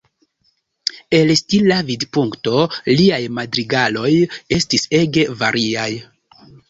[1.17, 2.63] El stila vidpunkto
[3.01, 4.11] liaj madrigaloj
[4.59, 5.89] estis ege variaj.